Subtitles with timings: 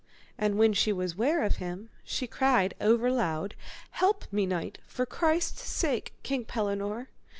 [0.35, 3.53] And when she was ware of him, she cried overloud,
[3.91, 7.09] Help me, knight; for Christ's sake, King Pellinore.